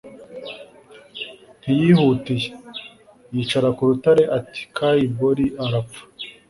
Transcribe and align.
ntiyihutiye, 1.61 2.49
yicara 3.33 3.69
ku 3.75 3.81
rutare. 3.89 4.23
ati 4.37 4.61
kai 4.75 5.05
borie 5.17 5.55
arapfa 5.65 6.01